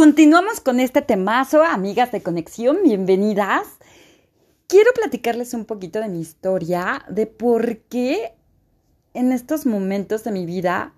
[0.00, 3.66] Continuamos con este temazo, amigas de conexión, bienvenidas.
[4.66, 8.32] Quiero platicarles un poquito de mi historia, de por qué
[9.12, 10.94] en estos momentos de mi vida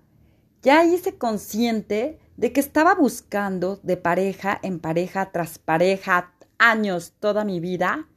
[0.61, 7.43] ya hice consciente de que estaba buscando de pareja en pareja tras pareja, años, toda
[7.43, 8.07] mi vida,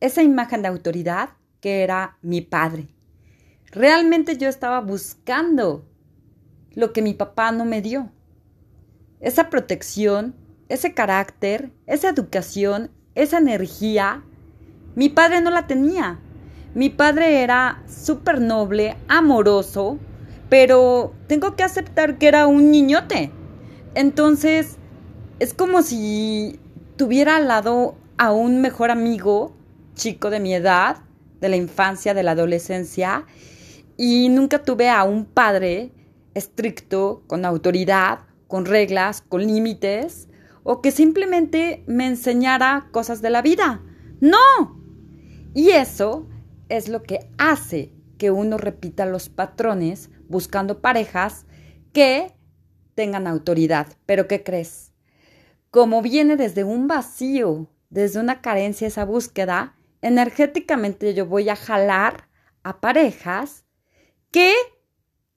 [0.00, 2.88] esa imagen de autoridad que era mi padre.
[3.66, 5.86] Realmente yo estaba buscando
[6.72, 8.10] lo que mi papá no me dio
[9.20, 10.34] esa protección,
[10.68, 14.22] ese carácter, esa educación, esa energía,
[14.94, 16.18] mi padre no la tenía.
[16.74, 19.98] Mi padre era súper noble, amoroso,
[20.48, 23.30] pero tengo que aceptar que era un niñote.
[23.94, 24.76] Entonces,
[25.38, 26.60] es como si
[26.96, 29.54] tuviera al lado a un mejor amigo,
[29.94, 30.98] chico de mi edad,
[31.40, 33.24] de la infancia, de la adolescencia,
[33.96, 35.92] y nunca tuve a un padre
[36.34, 40.28] estricto, con autoridad, con reglas, con límites,
[40.62, 43.82] o que simplemente me enseñara cosas de la vida.
[44.20, 44.82] No.
[45.54, 46.28] Y eso
[46.68, 51.46] es lo que hace que uno repita los patrones buscando parejas
[51.92, 52.34] que
[52.94, 53.86] tengan autoridad.
[54.06, 54.92] Pero ¿qué crees?
[55.70, 62.28] Como viene desde un vacío, desde una carencia esa búsqueda, energéticamente yo voy a jalar
[62.62, 63.64] a parejas
[64.30, 64.52] que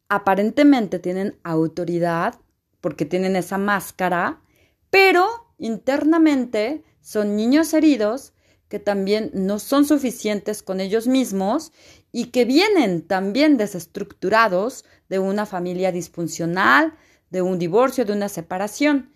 [0.07, 2.35] aparentemente tienen autoridad,
[2.81, 4.41] porque tienen esa máscara,
[4.89, 5.27] pero
[5.57, 8.33] internamente son niños heridos
[8.69, 11.73] que también no son suficientes con ellos mismos
[12.11, 16.93] y que vienen también desestructurados de una familia disfuncional,
[17.31, 19.11] de un divorcio, de una separación,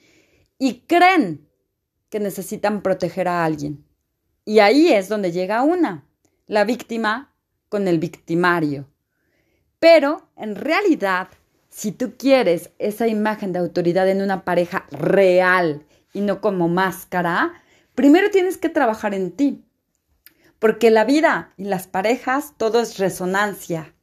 [0.57, 1.47] y creen
[2.09, 3.85] que necesitan proteger a alguien.
[4.45, 6.07] Y ahí es donde llega una,
[6.47, 7.33] la víctima
[7.69, 8.87] con el victimario.
[9.79, 11.29] Pero en realidad
[11.73, 17.51] si tú quieres esa imagen de autoridad en una pareja real y no como máscara,
[17.95, 19.65] primero tienes que trabajar en ti.
[20.59, 23.95] Porque la vida y las parejas, todo es resonancia.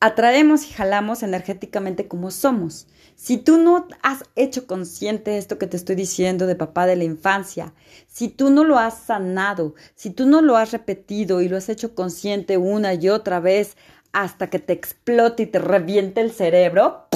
[0.00, 2.86] Atraemos y jalamos energéticamente como somos.
[3.14, 7.04] Si tú no has hecho consciente esto que te estoy diciendo de papá de la
[7.04, 7.74] infancia,
[8.06, 11.68] si tú no lo has sanado, si tú no lo has repetido y lo has
[11.68, 13.76] hecho consciente una y otra vez
[14.12, 17.08] hasta que te explote y te reviente el cerebro,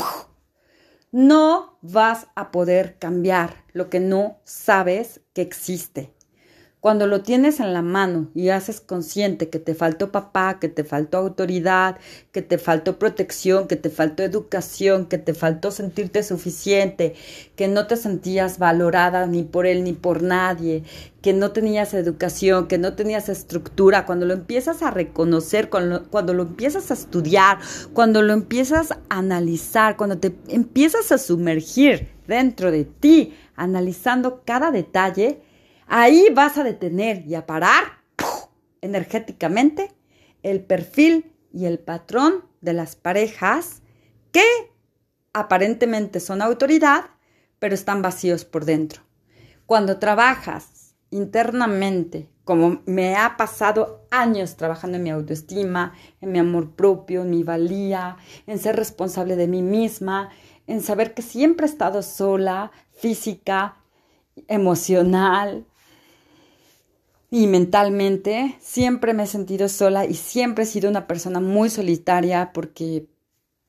[1.12, 6.13] no vas a poder cambiar lo que no sabes que existe.
[6.84, 10.84] Cuando lo tienes en la mano y haces consciente que te faltó papá, que te
[10.84, 11.96] faltó autoridad,
[12.30, 17.14] que te faltó protección, que te faltó educación, que te faltó sentirte suficiente,
[17.56, 20.82] que no te sentías valorada ni por él ni por nadie,
[21.22, 26.34] que no tenías educación, que no tenías estructura, cuando lo empiezas a reconocer, cuando, cuando
[26.34, 27.60] lo empiezas a estudiar,
[27.94, 34.70] cuando lo empiezas a analizar, cuando te empiezas a sumergir dentro de ti, analizando cada
[34.70, 35.40] detalle,
[35.86, 37.84] Ahí vas a detener y a parar
[38.80, 39.92] energéticamente
[40.42, 43.82] el perfil y el patrón de las parejas
[44.32, 44.44] que
[45.32, 47.06] aparentemente son autoridad,
[47.58, 49.02] pero están vacíos por dentro.
[49.66, 56.72] Cuando trabajas internamente, como me ha pasado años trabajando en mi autoestima, en mi amor
[56.72, 58.16] propio, en mi valía,
[58.46, 60.30] en ser responsable de mí misma,
[60.66, 63.76] en saber que siempre he estado sola, física,
[64.48, 65.66] emocional,
[67.34, 72.52] y mentalmente siempre me he sentido sola y siempre he sido una persona muy solitaria
[72.54, 73.08] porque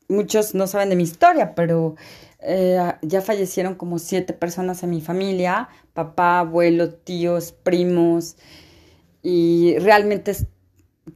[0.08, 1.96] muchos no saben de mi historia, pero
[2.42, 8.36] eh, ya fallecieron como siete personas en mi familia, papá, abuelo, tíos, primos,
[9.24, 10.38] y realmente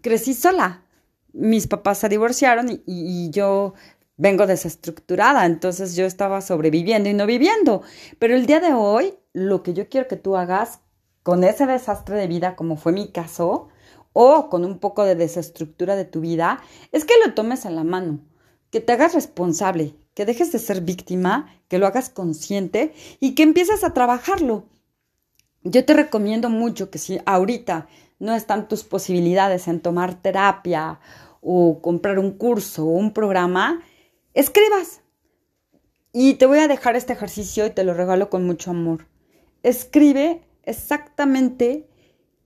[0.02, 0.84] crecí sola.
[1.34, 3.76] Mis papás se divorciaron y yo
[4.18, 7.84] vengo desestructurada, entonces yo estaba sobreviviendo y no viviendo.
[8.18, 10.80] Pero el día de hoy, lo que yo quiero que tú hagas
[11.30, 13.68] con ese desastre de vida, como fue mi caso,
[14.14, 16.60] o con un poco de desestructura de tu vida,
[16.92, 18.22] es que lo tomes a la mano,
[18.72, 23.44] que te hagas responsable, que dejes de ser víctima, que lo hagas consciente y que
[23.44, 24.64] empieces a trabajarlo.
[25.62, 27.88] Yo te recomiendo mucho que si ahorita
[28.18, 31.00] no están tus posibilidades en tomar terapia
[31.42, 33.84] o comprar un curso o un programa,
[34.34, 35.02] escribas.
[36.12, 39.06] Y te voy a dejar este ejercicio y te lo regalo con mucho amor.
[39.62, 41.88] Escribe exactamente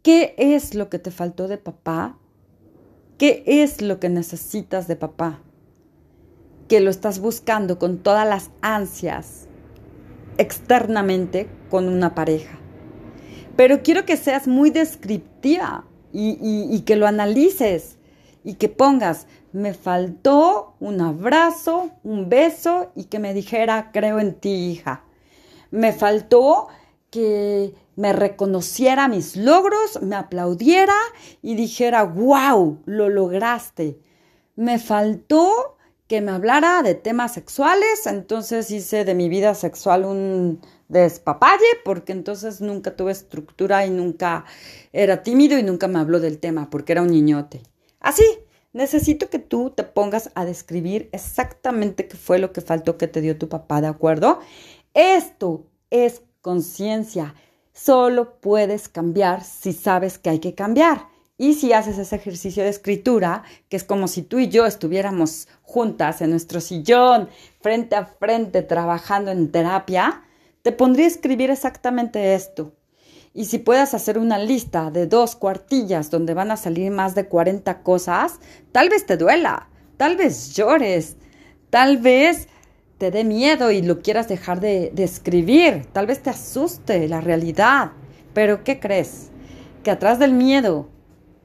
[0.01, 2.17] qué es lo que te faltó de papá,
[3.17, 5.41] qué es lo que necesitas de papá,
[6.67, 9.47] que lo estás buscando con todas las ansias
[10.37, 12.59] externamente con una pareja.
[13.55, 17.97] Pero quiero que seas muy descriptiva y, y que lo analices
[18.43, 24.33] y que pongas, me faltó un abrazo, un beso y que me dijera, creo en
[24.33, 25.03] ti, hija
[25.71, 26.67] Me faltó
[27.09, 30.95] que me reconociera mis logros, me aplaudiera
[31.41, 33.99] y dijera, wow, lo lograste.
[34.55, 40.61] Me faltó que me hablara de temas sexuales, entonces hice de mi vida sexual un
[40.89, 44.45] despapalle, porque entonces nunca tuve estructura y nunca
[44.91, 47.61] era tímido y nunca me habló del tema, porque era un niñote.
[47.99, 48.23] Así,
[48.73, 53.21] necesito que tú te pongas a describir exactamente qué fue lo que faltó que te
[53.21, 54.39] dio tu papá, ¿de acuerdo?
[54.93, 57.33] Esto es conciencia.
[57.73, 61.07] Solo puedes cambiar si sabes que hay que cambiar.
[61.37, 65.47] Y si haces ese ejercicio de escritura, que es como si tú y yo estuviéramos
[65.63, 67.27] juntas en nuestro sillón,
[67.59, 70.21] frente a frente, trabajando en terapia,
[70.61, 72.73] te pondría a escribir exactamente esto.
[73.33, 77.27] Y si puedas hacer una lista de dos cuartillas donde van a salir más de
[77.27, 78.39] 40 cosas,
[78.71, 81.17] tal vez te duela, tal vez llores,
[81.71, 82.47] tal vez
[83.03, 87.91] te dé miedo y lo quieras dejar de, escribir, tal vez te asuste la realidad.
[88.33, 89.29] Pero ¿qué crees?
[89.83, 90.87] Que atrás del miedo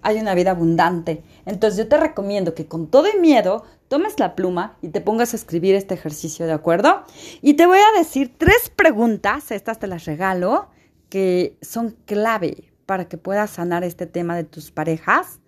[0.01, 1.25] hay una vida abundante.
[1.47, 5.33] Entonces yo te recomiendo que con todo el miedo tomes la pluma y te pongas
[5.33, 7.03] a escribir este ejercicio, ¿de acuerdo?
[7.43, 10.69] Y te voy a decir tres preguntas, estas te las regalo,
[11.09, 15.41] que son clave para que puedas sanar este tema de tus parejas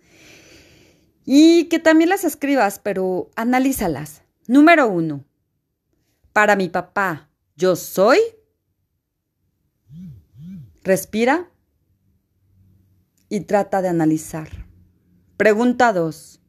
[1.24, 4.24] y que también las escribas, pero analízalas.
[4.48, 5.24] Número uno,
[6.32, 8.18] para mi papá, yo soy.
[10.82, 11.50] Respira
[13.28, 14.48] y trata de analizar.
[15.36, 16.40] Pregunta 2.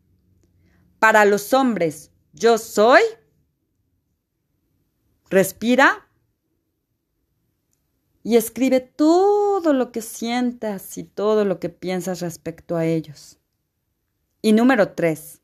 [0.99, 3.01] Para los hombres, yo soy.
[5.29, 6.07] Respira
[8.23, 13.39] y escribe todo lo que sientas y todo lo que piensas respecto a ellos.
[14.41, 15.41] Y número 3.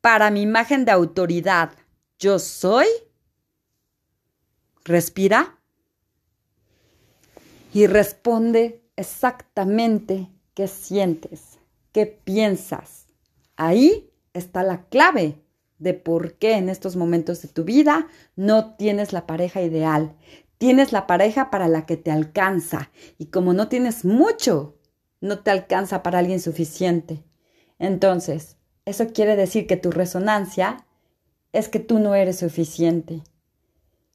[0.00, 1.72] Para mi imagen de autoridad,
[2.18, 2.86] yo soy.
[4.88, 5.58] Respira
[7.74, 11.58] y responde exactamente qué sientes,
[11.92, 13.04] qué piensas.
[13.54, 15.42] Ahí está la clave
[15.78, 20.16] de por qué en estos momentos de tu vida no tienes la pareja ideal.
[20.56, 24.78] Tienes la pareja para la que te alcanza y como no tienes mucho,
[25.20, 27.22] no te alcanza para alguien suficiente.
[27.78, 28.56] Entonces,
[28.86, 30.86] eso quiere decir que tu resonancia
[31.52, 33.22] es que tú no eres suficiente.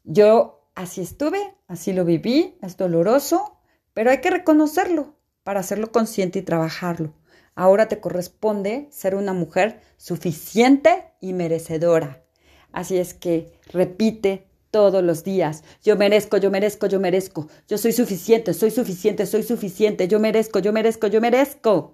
[0.04, 3.60] Yo así estuve, así lo viví, es doloroso,
[3.94, 7.14] pero hay que reconocerlo para hacerlo consciente y trabajarlo.
[7.56, 12.24] Ahora te corresponde ser una mujer suficiente y merecedora.
[12.72, 15.64] Así es que repite todos los días.
[15.84, 17.48] Yo merezco, yo merezco, yo merezco.
[17.68, 20.08] Yo soy suficiente, soy suficiente, soy suficiente.
[20.08, 21.94] Yo merezco, yo merezco, yo merezco.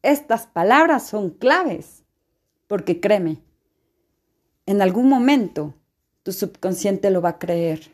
[0.00, 2.02] Estas palabras son claves.
[2.66, 3.42] Porque créeme,
[4.64, 5.74] en algún momento
[6.22, 7.93] tu subconsciente lo va a creer.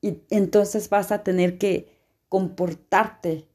[0.00, 1.98] Y entonces vas a tener que
[2.28, 3.48] comportarte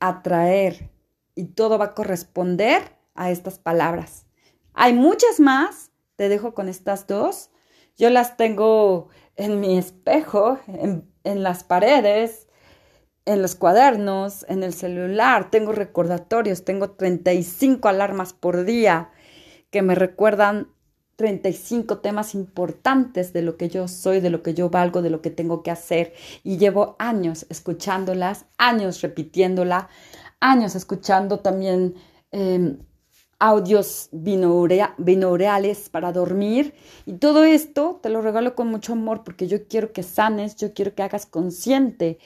[0.00, 0.90] atraer
[1.34, 4.26] y todo va a corresponder a estas palabras.
[4.74, 7.50] Hay muchas más, te dejo con estas dos.
[7.96, 12.46] Yo las tengo en mi espejo, en, en las paredes,
[13.24, 15.50] en los cuadernos, en el celular.
[15.50, 19.10] Tengo recordatorios, tengo 35 alarmas por día
[19.70, 20.68] que me recuerdan
[21.16, 25.22] 35 temas importantes de lo que yo soy, de lo que yo valgo, de lo
[25.22, 26.12] que tengo que hacer.
[26.44, 29.88] Y llevo años escuchándolas, años repitiéndola,
[30.40, 31.94] años escuchando también
[32.30, 32.78] em,
[33.38, 36.74] audios binaureales para dormir.
[37.06, 40.74] Y todo esto te lo regalo con mucho amor porque yo quiero que sanes, yo
[40.74, 42.18] quiero que hagas consciente.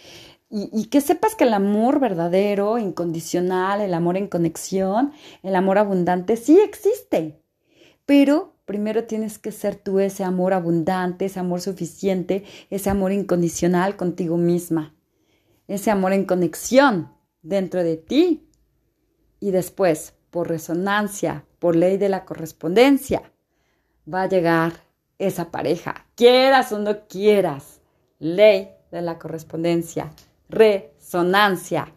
[0.52, 5.12] Y, que sepas que el amor verdadero, incondicional, el amor en conexión,
[5.44, 7.40] el amor abundante, sí existe.
[8.04, 13.96] Pero Primero tienes que ser tú ese amor abundante, ese amor suficiente, ese amor incondicional
[13.96, 14.94] contigo misma,
[15.66, 17.12] ese amor en conexión
[17.42, 18.48] dentro de ti.
[19.40, 23.32] Y después, por resonancia, por ley de la correspondencia,
[24.06, 24.84] va a llegar
[25.18, 27.80] esa pareja, quieras o no quieras.
[28.20, 30.12] Ley de la correspondencia,
[30.48, 31.92] resonancia.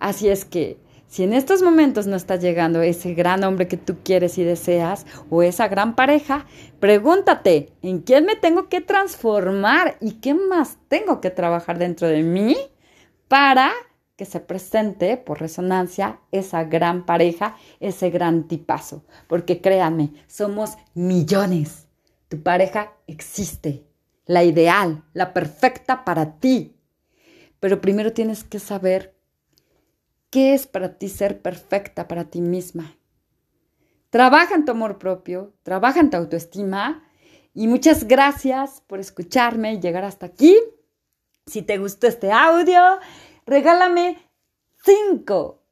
[0.00, 3.96] Así es que si en estos momentos no está llegando ese gran hombre que tú
[4.02, 6.46] quieres y deseas o esa gran pareja,
[6.80, 12.22] pregúntate, ¿en quién me tengo que transformar y qué más tengo que trabajar dentro de
[12.22, 12.56] mí
[13.28, 13.72] para
[14.16, 19.04] que se presente por resonancia esa gran pareja, ese gran tipazo?
[19.28, 21.86] Porque créanme, somos millones.
[22.28, 23.86] Tu pareja existe,
[24.26, 26.76] la ideal, la perfecta para ti.
[27.60, 29.15] Pero primero tienes que saber
[30.36, 32.94] ¿Qué es para ti ser perfecta para ti misma?
[34.10, 37.08] Trabaja en tu amor propio, trabaja en tu autoestima
[37.54, 40.54] y muchas gracias por escucharme y llegar hasta aquí.
[41.46, 42.82] Si te gustó este audio,
[43.46, 44.18] regálame
[44.84, 45.65] 5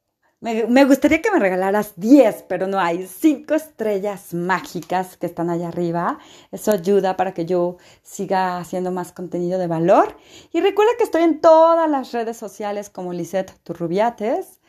[0.53, 5.69] me, gustaría que me regalaras 10, pero no hay 5 estrellas mágicas que están allá
[5.69, 6.19] arriba.
[6.51, 10.15] Eso ayuda para que yo siga haciendo más contenido de valor.
[10.53, 14.59] Y recuerda que estoy en todas las redes sociales como Lisette Turrubiates.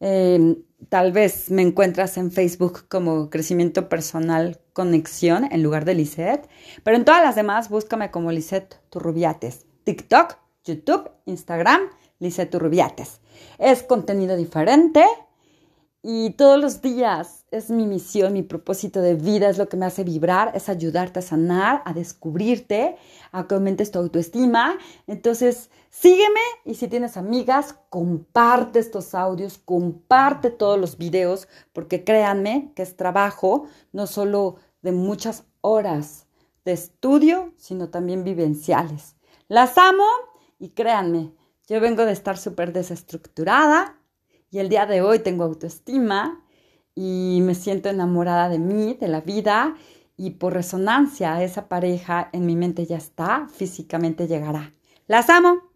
[0.00, 0.56] Em,
[0.88, 6.48] tal vez me encuentras en Facebook como Crecimiento Personal Conexión en lugar de Lisette.
[6.84, 9.66] Pero en todas las demás búscame como Lisette Turrubiates.
[9.84, 11.82] TikTok, YouTube, Instagram,
[12.18, 13.21] Lisette Turrubiates.
[13.58, 15.04] Es contenido diferente
[16.04, 19.86] y todos los días es mi misión, mi propósito de vida, es lo que me
[19.86, 22.96] hace vibrar, es ayudarte a sanar, a descubrirte,
[23.30, 24.78] a que aumentes tu autoestima.
[25.06, 32.72] Entonces, sígueme y si tienes amigas, comparte estos audios, comparte todos los videos, porque créanme
[32.74, 36.26] que es trabajo no solo de muchas horas
[36.64, 39.14] de estudio, sino también vivenciales.
[39.46, 40.06] Las amo
[40.58, 41.32] y créanme,
[41.68, 43.98] yo vengo de estar súper desestructurada
[44.50, 46.44] y el día de hoy tengo autoestima
[46.94, 49.76] y me siento enamorada de mí, de la vida
[50.16, 54.72] y por resonancia esa pareja en mi mente ya está, físicamente llegará.
[55.06, 55.71] Las amo.